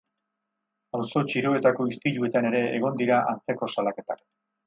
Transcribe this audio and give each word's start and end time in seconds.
Auzo 0.99 1.21
txiroetako 1.33 1.85
istiluetan 1.91 2.49
ere 2.51 2.63
egon 2.79 2.99
dira 3.05 3.21
antzeko 3.35 3.73
salaketak. 3.75 4.27